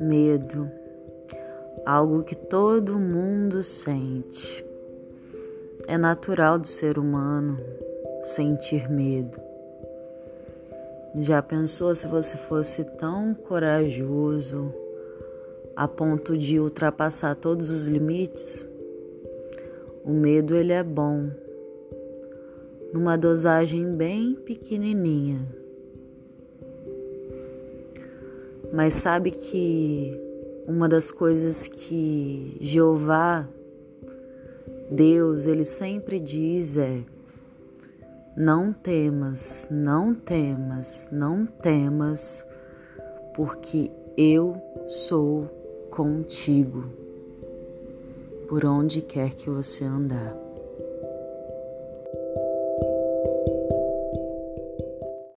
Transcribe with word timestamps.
Medo, 0.00 0.66
algo 1.84 2.22
que 2.22 2.34
todo 2.34 2.98
mundo 2.98 3.62
sente. 3.62 4.64
É 5.86 5.98
natural 5.98 6.58
do 6.58 6.66
ser 6.66 6.98
humano 6.98 7.60
sentir 8.22 8.88
medo. 8.88 9.38
Já 11.16 11.42
pensou 11.42 11.94
se 11.94 12.08
você 12.08 12.34
fosse 12.38 12.82
tão 12.96 13.34
corajoso 13.34 14.72
a 15.76 15.86
ponto 15.86 16.34
de 16.34 16.58
ultrapassar 16.58 17.34
todos 17.34 17.68
os 17.68 17.86
limites? 17.86 18.66
O 20.02 20.12
medo 20.12 20.56
ele 20.56 20.72
é 20.72 20.82
bom, 20.82 21.28
numa 22.90 23.18
dosagem 23.18 23.94
bem 23.94 24.34
pequenininha. 24.34 25.60
Mas 28.72 28.94
sabe 28.94 29.30
que 29.30 30.18
uma 30.66 30.88
das 30.88 31.10
coisas 31.10 31.66
que 31.66 32.56
Jeová, 32.60 33.48
Deus, 34.90 35.46
ele 35.46 35.64
sempre 35.64 36.20
diz 36.20 36.76
é: 36.76 37.02
não 38.36 38.72
temas, 38.72 39.66
não 39.70 40.14
temas, 40.14 41.08
não 41.10 41.44
temas, 41.44 42.46
porque 43.34 43.90
eu 44.16 44.60
sou 44.86 45.46
contigo, 45.90 46.84
por 48.48 48.64
onde 48.64 49.02
quer 49.02 49.34
que 49.34 49.50
você 49.50 49.84
andar. 49.84 50.49